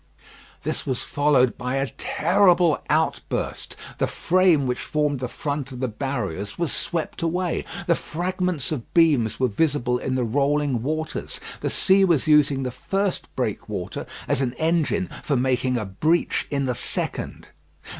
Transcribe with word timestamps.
This 0.63 0.83
was 0.87 1.03
followed 1.03 1.59
by 1.59 1.75
a 1.75 1.91
terrible 1.95 2.81
outburst. 2.89 3.75
The 3.99 4.07
frame 4.07 4.65
which 4.65 4.79
formed 4.79 5.19
the 5.19 5.27
front 5.27 5.71
of 5.71 5.79
the 5.79 5.87
barriers 5.87 6.57
was 6.57 6.71
swept 6.73 7.21
away. 7.21 7.65
The 7.85 7.93
fragments 7.93 8.71
of 8.71 8.91
beams 8.95 9.39
were 9.39 9.47
visible 9.47 9.99
in 9.99 10.15
the 10.15 10.23
rolling 10.23 10.81
waters. 10.81 11.39
The 11.59 11.69
sea 11.69 12.03
was 12.03 12.27
using 12.27 12.63
the 12.63 12.71
first 12.71 13.29
breakwater 13.35 14.07
as 14.27 14.41
an 14.41 14.53
engine 14.53 15.07
for 15.21 15.35
making 15.37 15.77
a 15.77 15.85
breach 15.85 16.47
in 16.49 16.65
the 16.65 16.73
second. 16.73 17.49